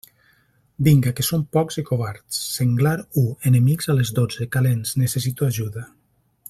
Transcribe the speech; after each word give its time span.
Vinga, 0.87 1.11
que 1.19 1.25
són 1.27 1.43
pocs 1.57 1.77
i 1.81 1.83
covards, 1.89 2.39
«Senglar 2.55 2.95
u, 3.25 3.29
enemics 3.53 3.93
a 3.93 3.97
les 4.01 4.13
dotze, 4.21 4.49
calents, 4.57 4.99
necessito 5.05 5.51
ajuda». 5.55 5.89